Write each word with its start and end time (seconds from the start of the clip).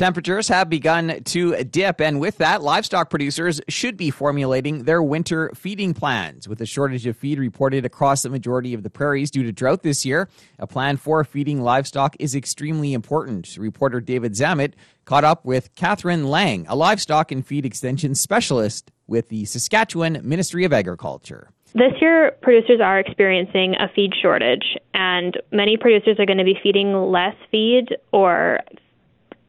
Temperatures 0.00 0.48
have 0.48 0.70
begun 0.70 1.22
to 1.24 1.62
dip, 1.62 2.00
and 2.00 2.20
with 2.20 2.38
that, 2.38 2.62
livestock 2.62 3.10
producers 3.10 3.60
should 3.68 3.98
be 3.98 4.10
formulating 4.10 4.84
their 4.84 5.02
winter 5.02 5.50
feeding 5.54 5.92
plans. 5.92 6.48
With 6.48 6.58
a 6.62 6.64
shortage 6.64 7.06
of 7.06 7.18
feed 7.18 7.38
reported 7.38 7.84
across 7.84 8.22
the 8.22 8.30
majority 8.30 8.72
of 8.72 8.82
the 8.82 8.88
prairies 8.88 9.30
due 9.30 9.42
to 9.42 9.52
drought 9.52 9.82
this 9.82 10.06
year, 10.06 10.30
a 10.58 10.66
plan 10.66 10.96
for 10.96 11.22
feeding 11.22 11.60
livestock 11.60 12.16
is 12.18 12.34
extremely 12.34 12.94
important. 12.94 13.58
Reporter 13.58 14.00
David 14.00 14.32
Zammit 14.32 14.72
caught 15.04 15.24
up 15.24 15.44
with 15.44 15.74
Catherine 15.74 16.28
Lang, 16.28 16.64
a 16.66 16.74
livestock 16.74 17.30
and 17.30 17.46
feed 17.46 17.66
extension 17.66 18.14
specialist 18.14 18.90
with 19.06 19.28
the 19.28 19.44
Saskatchewan 19.44 20.18
Ministry 20.22 20.64
of 20.64 20.72
Agriculture. 20.72 21.50
This 21.74 21.92
year, 22.00 22.30
producers 22.40 22.80
are 22.82 22.98
experiencing 22.98 23.74
a 23.74 23.86
feed 23.94 24.14
shortage, 24.22 24.78
and 24.94 25.38
many 25.52 25.76
producers 25.76 26.18
are 26.18 26.24
going 26.24 26.38
to 26.38 26.44
be 26.44 26.58
feeding 26.62 26.94
less 26.94 27.36
feed 27.50 27.94
or 28.12 28.60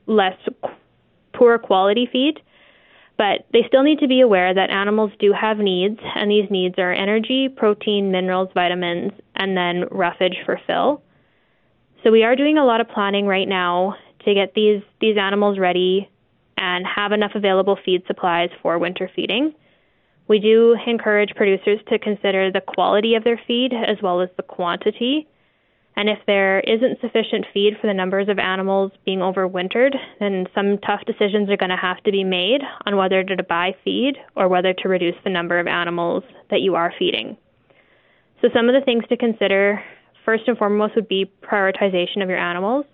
less 0.06 0.38
poor 1.34 1.58
quality 1.58 2.08
feed. 2.12 2.40
But 3.18 3.46
they 3.54 3.64
still 3.68 3.84
need 3.84 4.00
to 4.00 4.08
be 4.08 4.22
aware 4.22 4.54
that 4.54 4.72
animals 4.72 5.12
do 5.20 5.32
have 5.32 5.60
needs, 5.60 6.00
and 6.16 6.32
these 6.32 6.50
needs 6.50 6.76
are 6.80 6.92
energy, 6.92 7.50
protein, 7.50 8.12
minerals, 8.12 8.50
vitamins, 8.54 9.12
and 9.36 9.56
then 9.56 9.86
roughage 9.92 10.38
for 10.46 10.60
fill. 10.66 11.04
So 12.04 12.12
we 12.12 12.24
are 12.24 12.36
doing 12.36 12.58
a 12.58 12.66
lot 12.66 12.82
of 12.82 12.90
planning 12.90 13.28
right 13.28 13.48
now 13.48 13.96
to 14.26 14.34
get 14.34 14.54
these 14.56 14.82
these 15.00 15.18
animals 15.18 15.60
ready 15.60 16.10
and 16.58 16.86
have 16.86 17.12
enough 17.12 17.32
available 17.36 17.78
feed 17.84 18.04
supplies 18.08 18.50
for 18.62 18.80
winter 18.80 19.10
feeding. 19.16 19.54
We 20.28 20.40
do 20.40 20.76
encourage 20.88 21.36
producers 21.36 21.80
to 21.90 22.00
consider 22.00 22.52
the 22.52 22.62
quality 22.62 23.16
of 23.16 23.24
their 23.24 23.40
feed 23.48 23.74
as 23.74 23.98
well 24.02 24.22
as 24.22 24.30
the 24.38 24.44
quantity 24.44 25.28
and 25.96 26.10
if 26.10 26.20
there 26.26 26.62
isn't 26.62 27.02
sufficient 27.02 27.46
feed 27.54 27.74
for 27.80 27.88
the 27.88 27.94
numbers 27.94 28.30
of 28.30 28.40
animals 28.40 28.92
being 29.06 29.20
overwintered, 29.20 29.96
then 30.20 30.48
some 30.56 30.78
tough 30.80 31.02
decisions 31.06 31.50
are 31.50 31.58
going 31.58 31.70
to 31.70 31.76
have 31.76 32.02
to 32.04 32.12
be 32.12 32.24
made 32.24 32.62
on 32.86 32.96
whether 32.96 33.24
to 33.24 33.44
buy 33.44 33.76
feed 33.84 34.16
or 34.36 34.48
whether 34.48 34.74
to 34.74 34.90
reduce 34.90 35.16
the 35.24 35.30
number 35.30 35.60
of 35.60 35.68
animals 35.68 36.24
that 36.50 36.62
you 36.62 36.76
are 36.76 36.94
feeding. 36.98 37.38
So, 38.42 38.48
some 38.54 38.70
of 38.70 38.74
the 38.74 38.86
things 38.86 39.04
to 39.10 39.18
consider 39.18 39.84
first 40.26 40.48
and 40.48 40.58
foremost 40.58 40.96
would 40.96 41.08
be 41.08 41.30
prioritization 41.44 42.24
of 42.24 42.30
your 42.30 42.40
animals. 42.40 42.86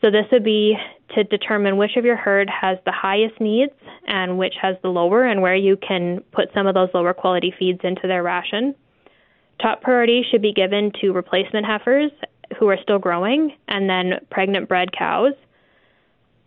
So, 0.00 0.10
this 0.10 0.26
would 0.30 0.44
be 0.44 0.76
to 1.14 1.24
determine 1.24 1.78
which 1.78 1.96
of 1.96 2.04
your 2.04 2.16
herd 2.16 2.50
has 2.50 2.78
the 2.84 2.92
highest 2.92 3.40
needs 3.40 3.72
and 4.06 4.38
which 4.38 4.54
has 4.60 4.76
the 4.82 4.88
lower, 4.88 5.24
and 5.24 5.40
where 5.40 5.56
you 5.56 5.76
can 5.76 6.20
put 6.32 6.48
some 6.54 6.66
of 6.66 6.74
those 6.74 6.90
lower 6.92 7.14
quality 7.14 7.54
feeds 7.58 7.80
into 7.82 8.06
their 8.06 8.22
ration. 8.22 8.74
Top 9.60 9.82
priority 9.82 10.24
should 10.30 10.42
be 10.42 10.52
given 10.52 10.92
to 11.00 11.12
replacement 11.12 11.66
heifers 11.66 12.10
who 12.58 12.68
are 12.68 12.78
still 12.82 12.98
growing 12.98 13.52
and 13.68 13.88
then 13.88 14.14
pregnant 14.30 14.68
bred 14.68 14.90
cows. 14.96 15.34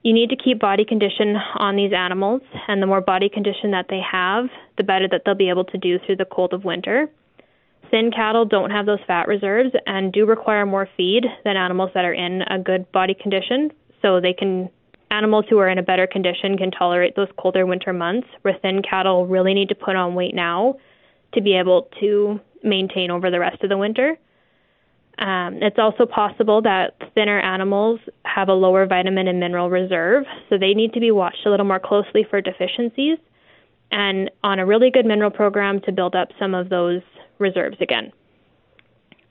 You 0.03 0.14
need 0.14 0.30
to 0.30 0.36
keep 0.36 0.59
body 0.59 0.86
condition 0.86 1.36
on 1.56 1.75
these 1.75 1.92
animals, 1.92 2.42
and 2.67 2.81
the 2.81 2.86
more 2.86 3.02
body 3.02 3.28
condition 3.28 3.72
that 3.72 3.88
they 3.89 4.02
have, 4.12 4.45
the 4.78 4.84
better 4.84 5.08
that 5.08 5.23
they'll 5.25 5.34
be 5.34 5.50
able 5.50 5.66
to 5.66 5.78
do 5.78 5.97
through 6.06 6.17
the 6.17 6.25
cold 6.25 6.53
of 6.53 6.64
winter. 6.64 7.09
Thin 7.89 8.12
cattle 8.12 8.45
don't 8.45 8.70
have 8.70 8.86
those 8.86 9.00
fat 9.08 9.28
reserves 9.28 9.72
and 9.88 10.12
do 10.12 10.25
require 10.25 10.66
more 10.66 10.88
feed 10.95 11.25
than 11.44 11.58
animals 11.58 11.92
that 11.95 12.06
are 12.06 12.14
in 12.14 12.44
a 12.44 12.59
good 12.59 12.92
body 12.92 13.16
condition, 13.16 13.72
so 14.02 14.19
they 14.19 14.34
can 14.34 14.69
animals 15.09 15.45
who 15.50 15.58
are 15.59 15.69
in 15.69 15.78
a 15.78 15.84
better 15.84 16.06
condition 16.06 16.58
can 16.58 16.72
tolerate 16.72 17.16
those 17.16 17.30
colder 17.38 17.66
winter 17.66 17.94
months, 17.94 18.28
where 18.42 18.56
thin 18.62 18.81
cattle 18.81 19.25
really 19.25 19.53
need 19.53 19.69
to 19.69 19.75
put 19.75 19.95
on 19.95 20.14
weight 20.14 20.36
now 20.36 20.75
to 21.34 21.42
be 21.42 21.58
able 21.58 21.90
to 22.00 22.40
maintain 22.64 23.12
over 23.12 23.30
the 23.30 23.40
rest 23.40 23.62
of 23.64 23.70
the 23.70 23.78
winter. 23.78 24.18
Um, 25.18 25.59
it's 25.62 25.80
also 25.80 26.06
possible 26.06 26.62
that 26.64 26.95
thinner 27.14 27.40
animals 27.40 28.00
have 28.26 28.50
a 28.50 28.54
lower 28.54 28.86
vitamin 28.86 29.28
and 29.28 29.40
mineral 29.40 29.70
reserve, 29.70 30.26
so 30.50 30.58
they 30.58 30.73
need 30.73 30.94
to 30.94 31.00
be 31.00 31.12
watched 31.12 31.46
a 31.46 31.50
little 31.50 31.66
more 31.66 31.80
closely 31.80 32.26
for 32.30 32.42
deficiencies 32.42 33.18
and 33.92 34.30
on 34.44 34.59
a 34.59 34.66
really 34.66 34.92
good 34.92 35.06
mineral 35.06 35.31
program 35.31 35.80
to 35.81 35.92
build 35.92 36.16
up 36.16 36.30
some 36.38 36.53
of 36.53 36.70
those 36.70 37.02
reserves 37.40 37.78
again. 37.80 38.12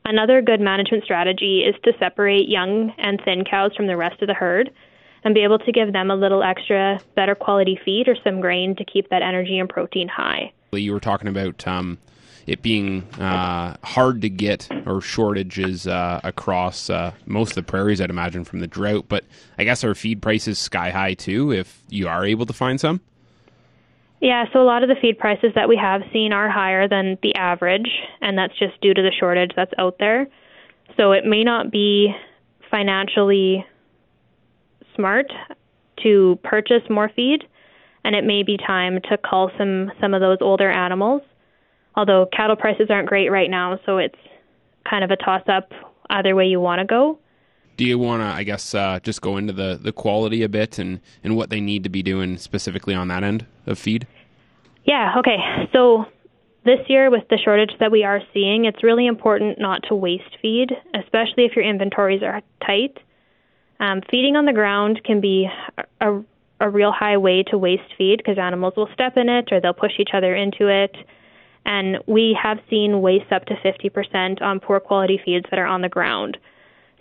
Another 0.07 0.41
good 0.41 0.61
management 0.61 1.05
strategy 1.05 1.65
is 1.67 1.75
to 1.85 1.93
separate 1.99 2.49
young 2.49 2.93
and 2.99 3.21
thin 3.25 3.45
cows 3.45 3.73
from 3.77 3.87
the 3.87 3.97
rest 3.97 4.21
of 4.23 4.29
the 4.29 4.35
herd 4.35 4.71
and 5.25 5.35
be 5.35 5.43
able 5.43 5.59
to 5.59 5.73
give 5.73 5.93
them 5.93 6.11
a 6.11 6.17
little 6.17 6.43
extra 6.43 7.01
better 7.15 7.35
quality 7.35 7.79
feed 7.85 8.09
or 8.09 8.17
some 8.23 8.41
grain 8.41 8.77
to 8.77 8.85
keep 8.85 9.09
that 9.09 9.23
energy 9.23 9.59
and 9.59 9.69
protein 9.69 10.09
high. 10.09 10.53
You 10.73 10.93
were 10.93 11.01
talking 11.01 11.29
about 11.29 11.67
um, 11.67 11.99
it 12.47 12.63
being 12.63 13.03
uh, 13.15 13.77
hard 13.83 14.23
to 14.23 14.29
get 14.29 14.69
or 14.87 15.01
shortages 15.01 15.87
uh, 15.87 16.21
across 16.25 16.91
uh, 16.91 17.13
most 17.27 17.51
of 17.51 17.55
the 17.55 17.63
prairies, 17.63 18.01
I'd 18.01 18.11
imagine, 18.11 18.45
from 18.45 18.61
the 18.61 18.67
drought. 18.67 19.07
But 19.09 19.25
I 19.59 19.65
guess 19.65 19.85
our 19.85 19.95
feed 19.95 20.21
prices 20.21 20.59
sky 20.59 20.91
high 20.91 21.15
too 21.15 21.53
if 21.53 21.83
you 21.89 22.09
are 22.09 22.25
able 22.25 22.47
to 22.47 22.53
find 22.53 22.81
some? 22.81 23.01
Yeah, 24.21 24.47
so 24.53 24.63
a 24.63 24.65
lot 24.65 24.83
of 24.83 24.89
the 24.89 24.95
feed 25.01 25.19
prices 25.19 25.53
that 25.55 25.69
we 25.69 25.77
have 25.77 26.03
seen 26.13 26.33
are 26.33 26.49
higher 26.49 26.89
than 26.89 27.19
the 27.23 27.35
average, 27.35 27.91
and 28.23 28.39
that's 28.39 28.59
just 28.59 28.81
due 28.81 28.95
to 28.95 29.03
the 29.03 29.13
shortage 29.13 29.51
that's 29.55 29.73
out 29.77 29.99
there. 29.99 30.29
So 30.97 31.13
it 31.13 31.27
may 31.27 31.45
not 31.45 31.71
be 31.71 32.15
financially 32.71 33.67
smart 34.95 35.27
to 36.03 36.39
purchase 36.43 36.83
more 36.91 37.11
feed, 37.15 37.45
and 38.05 38.15
it 38.15 38.25
may 38.25 38.43
be 38.43 38.57
time 38.57 39.01
to 39.09 39.19
cull 39.19 39.51
some 39.59 39.93
some 40.01 40.15
of 40.15 40.21
those 40.21 40.39
older 40.41 40.71
animals 40.71 41.23
although 41.97 42.27
cattle 42.27 42.57
prices 42.57 42.87
aren't 42.91 43.09
great 43.09 43.31
right 43.31 43.51
now, 43.51 43.79
so 43.87 43.99
it's 43.99 44.19
kind 44.89 45.05
of 45.05 45.11
a 45.11 45.17
toss 45.17 45.43
up 45.49 45.71
either 46.11 46.35
way 46.35 46.47
you 46.47 46.61
want 46.61 46.81
to 46.81 46.85
go. 46.85 47.19
Do 47.77 47.85
you 47.85 47.99
want 47.99 48.23
to, 48.23 48.27
I 48.27 48.45
guess, 48.45 48.75
uh, 48.75 49.01
just 49.03 49.21
go 49.21 49.37
into 49.37 49.53
the, 49.53 49.79
the 49.81 49.93
quality 49.93 50.43
a 50.43 50.49
bit 50.49 50.79
and, 50.79 51.01
and 51.25 51.37
what 51.37 51.51
they 51.51 51.61
need 51.61 51.83
to 51.85 51.89
be 51.89 52.03
doing 52.03 52.37
specifically 52.37 52.95
on 52.95 53.09
that 53.09 53.25
end 53.25 53.47
of 53.67 53.79
feed? 53.79 54.07
Yeah, 54.85 55.15
okay. 55.19 55.39
So 55.73 56.05
this 56.65 56.79
year, 56.89 57.11
with 57.11 57.25
the 57.31 57.39
shortage 57.43 57.73
that 57.81 57.91
we 57.91 58.05
are 58.05 58.21
seeing, 58.33 58.67
it's 58.67 58.85
really 58.85 59.07
important 59.07 59.59
not 59.59 59.83
to 59.89 59.95
waste 59.97 60.37
feed, 60.41 60.71
especially 60.95 61.47
if 61.47 61.57
your 61.57 61.65
inventories 61.65 62.23
are 62.23 62.43
tight. 62.65 62.97
Um, 63.81 64.01
feeding 64.11 64.37
on 64.37 64.45
the 64.45 64.53
ground 64.53 65.03
can 65.05 65.21
be 65.21 65.49
a, 66.01 66.21
a 66.61 66.71
real 66.71 66.93
high 66.93 67.17
way 67.17 67.43
to 67.45 67.59
waste 67.59 67.93
feed 67.99 68.19
because 68.19 68.39
animals 68.39 68.75
will 68.77 68.89
step 68.95 69.17
in 69.17 69.29
it 69.29 69.51
or 69.53 69.61
they'll 69.61 69.73
push 69.73 69.93
each 69.99 70.11
other 70.15 70.35
into 70.35 70.69
it. 70.69 70.95
And 71.67 71.99
we 72.07 72.37
have 72.41 72.59
seen 72.69 73.01
waste 73.01 73.33
up 73.33 73.47
to 73.47 73.55
50% 73.55 74.43
on 74.43 74.61
poor 74.61 74.81
quality 74.81 75.21
feeds 75.25 75.47
that 75.51 75.59
are 75.59 75.67
on 75.67 75.81
the 75.81 75.89
ground. 75.89 76.37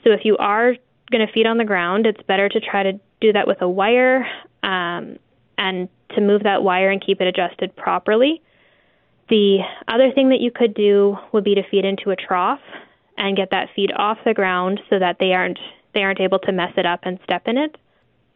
So 0.03 0.11
if 0.11 0.21
you 0.23 0.37
are 0.37 0.75
going 1.11 1.25
to 1.25 1.31
feed 1.31 1.45
on 1.45 1.57
the 1.57 1.65
ground, 1.65 2.05
it's 2.05 2.21
better 2.23 2.49
to 2.49 2.59
try 2.59 2.83
to 2.83 2.93
do 3.21 3.33
that 3.33 3.47
with 3.47 3.61
a 3.61 3.69
wire 3.69 4.25
um, 4.63 5.17
and 5.57 5.89
to 6.15 6.21
move 6.21 6.43
that 6.43 6.63
wire 6.63 6.89
and 6.89 7.03
keep 7.03 7.21
it 7.21 7.27
adjusted 7.27 7.75
properly. 7.75 8.41
The 9.29 9.59
other 9.87 10.11
thing 10.11 10.29
that 10.29 10.39
you 10.41 10.51
could 10.51 10.73
do 10.73 11.17
would 11.31 11.43
be 11.43 11.55
to 11.55 11.63
feed 11.69 11.85
into 11.85 12.11
a 12.11 12.15
trough 12.15 12.59
and 13.17 13.37
get 13.37 13.51
that 13.51 13.69
feed 13.75 13.91
off 13.95 14.17
the 14.25 14.33
ground 14.33 14.81
so 14.89 14.99
that 14.99 15.17
they 15.19 15.33
aren't 15.33 15.59
they 15.93 16.01
aren't 16.01 16.19
able 16.19 16.39
to 16.39 16.51
mess 16.51 16.73
it 16.77 16.85
up 16.85 17.01
and 17.03 17.19
step 17.23 17.43
in 17.47 17.57
it. 17.57 17.75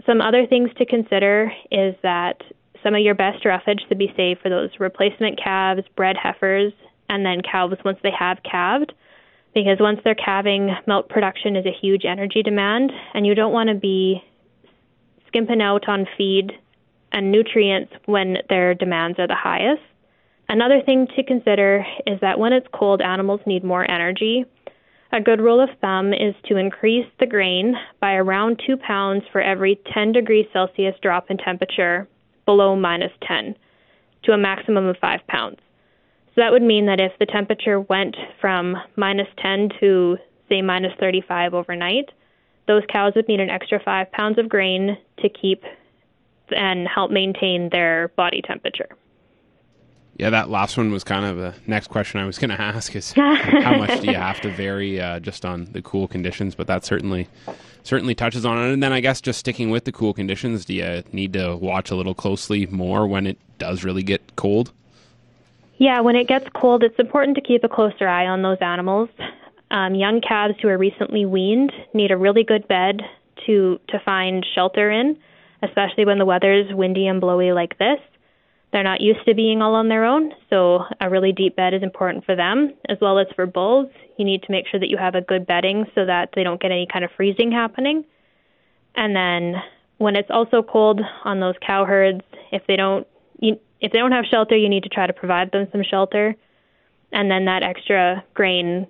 Some 0.05 0.21
other 0.21 0.45
things 0.45 0.69
to 0.77 0.85
consider 0.85 1.51
is 1.71 1.95
that 2.03 2.41
some 2.83 2.93
of 2.93 3.01
your 3.01 3.15
best 3.15 3.43
roughage 3.43 3.81
to 3.89 3.95
be 3.95 4.13
saved 4.15 4.41
for 4.41 4.49
those 4.49 4.69
replacement 4.79 5.41
calves, 5.41 5.81
bred 5.95 6.15
heifers, 6.15 6.73
and 7.09 7.25
then 7.25 7.41
calves 7.41 7.75
once 7.83 7.97
they 8.03 8.11
have 8.17 8.37
calved. 8.49 8.93
Because 9.53 9.77
once 9.79 9.99
they're 10.03 10.15
calving, 10.15 10.69
milk 10.85 11.09
production 11.09 11.55
is 11.55 11.65
a 11.65 11.71
huge 11.71 12.05
energy 12.05 12.43
demand, 12.43 12.91
and 13.13 13.25
you 13.25 13.33
don't 13.33 13.53
want 13.53 13.69
to 13.69 13.75
be 13.75 14.23
skimping 15.27 15.61
out 15.61 15.89
on 15.89 16.05
feed 16.17 16.51
and 17.11 17.31
nutrients 17.31 17.91
when 18.05 18.37
their 18.49 18.73
demands 18.73 19.17
are 19.19 19.27
the 19.27 19.35
highest. 19.35 19.81
Another 20.49 20.81
thing 20.85 21.07
to 21.15 21.23
consider 21.23 21.85
is 22.05 22.19
that 22.21 22.39
when 22.39 22.53
it's 22.53 22.67
cold, 22.73 23.01
animals 23.01 23.41
need 23.45 23.63
more 23.63 23.89
energy. 23.89 24.45
A 25.13 25.21
good 25.21 25.39
rule 25.39 25.61
of 25.61 25.69
thumb 25.79 26.13
is 26.13 26.35
to 26.47 26.57
increase 26.57 27.07
the 27.19 27.25
grain 27.25 27.75
by 28.01 28.15
around 28.15 28.61
2 28.67 28.75
pounds 28.75 29.23
for 29.31 29.39
every 29.39 29.79
10 29.93 30.11
degrees 30.11 30.47
Celsius 30.51 30.95
drop 31.01 31.31
in 31.31 31.37
temperature 31.37 32.07
below 32.45 32.75
minus 32.75 33.13
10 33.25 33.55
to 34.23 34.33
a 34.33 34.37
maximum 34.37 34.85
of 34.85 34.97
5 34.97 35.25
pounds. 35.27 35.59
So 36.27 36.41
that 36.41 36.51
would 36.51 36.61
mean 36.61 36.87
that 36.87 36.99
if 36.99 37.13
the 37.19 37.25
temperature 37.25 37.79
went 37.79 38.17
from 38.41 38.75
minus 38.97 39.29
10 39.41 39.69
to, 39.79 40.17
say, 40.49 40.61
minus 40.61 40.93
35 40.99 41.53
overnight, 41.53 42.09
those 42.67 42.83
cows 42.91 43.13
would 43.15 43.29
need 43.29 43.39
an 43.39 43.49
extra 43.49 43.79
5 43.79 44.11
pounds 44.11 44.37
of 44.37 44.49
grain 44.49 44.97
to 45.19 45.29
keep 45.29 45.63
and 46.49 46.85
help 46.87 47.11
maintain 47.11 47.69
their 47.71 48.09
body 48.09 48.41
temperature. 48.41 48.89
Yeah, 50.17 50.31
that 50.31 50.49
last 50.49 50.77
one 50.77 50.91
was 50.91 51.03
kind 51.03 51.25
of 51.25 51.37
the 51.37 51.53
next 51.67 51.87
question 51.87 52.19
I 52.19 52.25
was 52.25 52.39
going 52.39 52.49
to 52.57 52.59
ask 52.59 52.95
is 52.95 53.11
how 53.13 53.77
much 53.77 54.01
do 54.01 54.07
you 54.07 54.15
have 54.15 54.41
to 54.41 54.51
vary 54.51 54.99
uh, 54.99 55.19
just 55.19 55.45
on 55.45 55.65
the 55.71 55.81
cool 55.81 56.07
conditions? 56.07 56.55
But 56.55 56.67
that 56.67 56.85
certainly 56.85 57.27
certainly 57.83 58.15
touches 58.15 58.45
on 58.45 58.57
it. 58.57 58.73
And 58.73 58.83
then 58.83 58.91
I 58.91 58.99
guess 58.99 59.21
just 59.21 59.39
sticking 59.39 59.69
with 59.69 59.85
the 59.85 59.91
cool 59.91 60.13
conditions, 60.13 60.65
do 60.65 60.73
you 60.73 61.03
need 61.11 61.33
to 61.33 61.55
watch 61.55 61.91
a 61.91 61.95
little 61.95 62.15
closely 62.15 62.65
more 62.65 63.07
when 63.07 63.27
it 63.27 63.37
does 63.59 63.83
really 63.83 64.03
get 64.03 64.35
cold? 64.35 64.73
Yeah, 65.77 66.01
when 66.01 66.15
it 66.15 66.27
gets 66.27 66.47
cold, 66.55 66.83
it's 66.83 66.97
important 66.99 67.35
to 67.35 67.41
keep 67.41 67.63
a 67.63 67.69
closer 67.69 68.07
eye 68.07 68.25
on 68.25 68.41
those 68.41 68.57
animals. 68.61 69.09
Um, 69.69 69.93
young 69.95 70.21
calves 70.21 70.55
who 70.61 70.69
are 70.69 70.77
recently 70.77 71.25
weaned 71.25 71.71
need 71.93 72.11
a 72.11 72.17
really 72.17 72.43
good 72.43 72.67
bed 72.67 73.01
to 73.45 73.79
to 73.89 73.99
find 73.99 74.45
shelter 74.55 74.89
in 74.89 75.17
especially 75.63 76.05
when 76.05 76.19
the 76.19 76.25
weather 76.25 76.53
is 76.53 76.73
windy 76.73 77.07
and 77.07 77.21
blowy 77.21 77.51
like 77.51 77.77
this. 77.77 77.99
They're 78.73 78.83
not 78.83 79.01
used 79.01 79.25
to 79.25 79.33
being 79.33 79.61
all 79.61 79.75
on 79.75 79.87
their 79.87 80.03
own, 80.03 80.33
so 80.49 80.83
a 80.99 81.09
really 81.09 81.31
deep 81.31 81.55
bed 81.55 81.73
is 81.73 81.83
important 81.83 82.25
for 82.25 82.35
them, 82.35 82.73
as 82.89 82.97
well 82.99 83.17
as 83.17 83.27
for 83.35 83.45
bulls. 83.45 83.87
You 84.17 84.25
need 84.25 84.43
to 84.43 84.51
make 84.51 84.67
sure 84.67 84.79
that 84.79 84.89
you 84.89 84.97
have 84.97 85.15
a 85.15 85.21
good 85.21 85.47
bedding 85.47 85.85
so 85.95 86.05
that 86.05 86.29
they 86.35 86.43
don't 86.43 86.61
get 86.61 86.71
any 86.71 86.85
kind 86.91 87.05
of 87.05 87.11
freezing 87.15 87.51
happening. 87.51 88.03
And 88.95 89.15
then 89.15 89.55
when 89.99 90.15
it's 90.15 90.29
also 90.29 90.61
cold 90.61 90.99
on 91.23 91.39
those 91.39 91.55
cow 91.65 91.85
herds, 91.85 92.21
if 92.51 92.65
they 92.67 92.75
don't 92.75 93.07
you, 93.39 93.59
if 93.79 93.91
they 93.91 93.99
don't 93.99 94.11
have 94.11 94.25
shelter, 94.25 94.55
you 94.55 94.67
need 94.67 94.83
to 94.83 94.89
try 94.89 95.07
to 95.07 95.13
provide 95.13 95.51
them 95.51 95.67
some 95.71 95.83
shelter. 95.83 96.35
And 97.13 97.31
then 97.31 97.45
that 97.45 97.63
extra 97.63 98.23
grain 98.33 98.87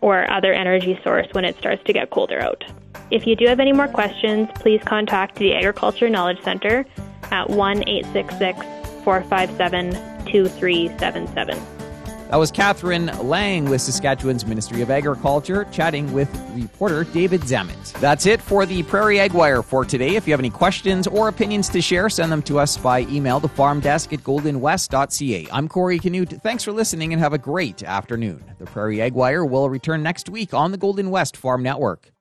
or 0.00 0.30
other 0.30 0.52
energy 0.52 0.98
source 1.04 1.26
when 1.32 1.44
it 1.44 1.56
starts 1.58 1.82
to 1.84 1.92
get 1.92 2.10
colder 2.10 2.40
out. 2.40 2.64
If 3.10 3.26
you 3.26 3.36
do 3.36 3.46
have 3.46 3.60
any 3.60 3.72
more 3.72 3.88
questions, 3.88 4.48
please 4.56 4.80
contact 4.84 5.36
the 5.36 5.54
Agriculture 5.54 6.08
Knowledge 6.08 6.42
Center 6.42 6.84
at 7.30 7.50
1 7.50 7.88
866 7.88 8.77
457 9.08 9.92
2377. 10.26 11.58
That 12.28 12.36
was 12.36 12.50
Catherine 12.50 13.06
Lang 13.26 13.70
with 13.70 13.80
Saskatchewan's 13.80 14.44
Ministry 14.44 14.82
of 14.82 14.90
Agriculture 14.90 15.66
chatting 15.72 16.12
with 16.12 16.28
reporter 16.54 17.04
David 17.04 17.40
Zammit. 17.40 17.98
That's 18.00 18.26
it 18.26 18.42
for 18.42 18.66
the 18.66 18.82
Prairie 18.82 19.18
Ag 19.18 19.32
Wire 19.32 19.62
for 19.62 19.86
today. 19.86 20.16
If 20.16 20.26
you 20.26 20.34
have 20.34 20.40
any 20.40 20.50
questions 20.50 21.06
or 21.06 21.28
opinions 21.28 21.70
to 21.70 21.80
share, 21.80 22.10
send 22.10 22.30
them 22.30 22.42
to 22.42 22.58
us 22.58 22.76
by 22.76 23.00
email 23.04 23.40
to 23.40 23.48
farmdesk 23.48 24.12
at 24.12 24.18
goldenwest.ca. 24.24 25.48
I'm 25.50 25.68
Corey 25.68 25.98
Canute. 25.98 26.42
Thanks 26.42 26.62
for 26.62 26.72
listening 26.72 27.14
and 27.14 27.22
have 27.22 27.32
a 27.32 27.38
great 27.38 27.82
afternoon. 27.82 28.44
The 28.58 28.66
Prairie 28.66 29.00
Ag 29.00 29.14
Wire 29.14 29.46
will 29.46 29.70
return 29.70 30.02
next 30.02 30.28
week 30.28 30.52
on 30.52 30.70
the 30.70 30.76
Golden 30.76 31.08
West 31.08 31.34
Farm 31.34 31.62
Network. 31.62 32.12